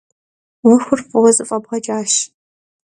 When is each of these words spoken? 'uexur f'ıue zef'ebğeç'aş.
'uexur 0.63 0.99
f'ıue 1.09 1.31
zef'ebğeç'aş. 1.37 2.13